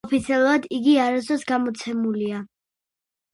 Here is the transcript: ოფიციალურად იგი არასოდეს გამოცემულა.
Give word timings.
ოფიციალურად 0.07 0.63
იგი 0.77 0.95
არასოდეს 1.03 1.45
გამოცემულა. 1.51 2.41